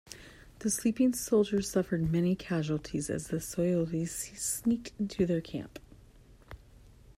[0.57, 5.77] The sleeping soldiers suffered many casualties as the Souliotes sneaked into their camp.